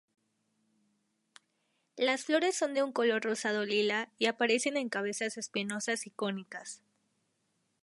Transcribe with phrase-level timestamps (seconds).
[1.95, 6.81] Las flores son de un color rosado-lila y aparecen en cabezas espinosas y cónicas.